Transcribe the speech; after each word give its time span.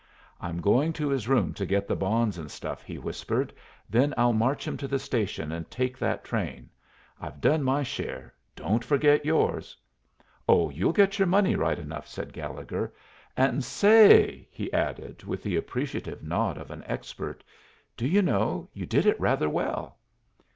"I'm 0.39 0.61
going 0.61 0.93
to 0.93 1.09
his 1.09 1.27
room 1.27 1.53
to 1.53 1.63
get 1.63 1.87
the 1.87 1.95
bonds 1.95 2.39
and 2.39 2.49
stuff," 2.49 2.81
he 2.81 2.97
whispered; 2.97 3.53
"then 3.87 4.15
I'll 4.17 4.33
march 4.33 4.67
him 4.67 4.75
to 4.77 4.87
the 4.87 4.97
station 4.97 5.51
and 5.51 5.69
take 5.69 5.95
that 5.99 6.23
train. 6.23 6.71
I've 7.21 7.39
done 7.39 7.61
my 7.61 7.83
share; 7.83 8.33
don't 8.55 8.83
forget 8.83 9.25
yours!" 9.27 9.77
"Oh, 10.49 10.71
you'll 10.71 10.91
get 10.91 11.19
your 11.19 11.27
money 11.27 11.55
right 11.55 11.77
enough," 11.77 12.07
said 12.07 12.33
Gallegher. 12.33 12.95
"And, 13.37 13.63
sa 13.63 13.89
ay," 13.91 14.47
he 14.49 14.73
added, 14.73 15.23
with 15.23 15.43
the 15.43 15.55
appreciative 15.55 16.23
nod 16.23 16.57
of 16.57 16.71
an 16.71 16.83
expert, 16.87 17.43
"do 17.95 18.07
you 18.07 18.23
know, 18.23 18.71
you 18.73 18.87
did 18.87 19.05
it 19.05 19.19
rather 19.19 19.49
well." 19.51 19.99